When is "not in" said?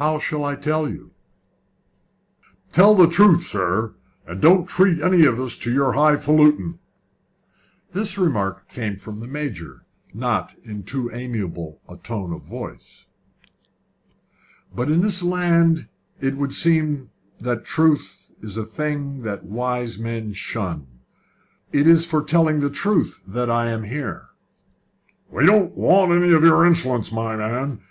10.14-10.82